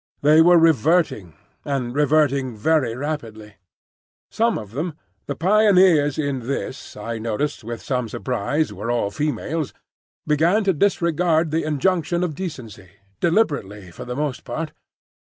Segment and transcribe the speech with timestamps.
[0.23, 3.57] They were reverting, and reverting very rapidly.
[4.31, 10.73] Some of them—the pioneers in this, I noticed with some surprise, were all females—began to
[10.73, 14.71] disregard the injunction of decency, deliberately for the most part.